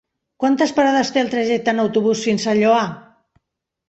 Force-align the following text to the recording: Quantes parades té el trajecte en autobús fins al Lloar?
Quantes 0.43 0.71
parades 0.77 1.11
té 1.17 1.19
el 1.25 1.29
trajecte 1.33 1.71
en 1.73 1.81
autobús 1.83 2.23
fins 2.29 2.47
al 2.55 2.63
Lloar? 2.65 2.81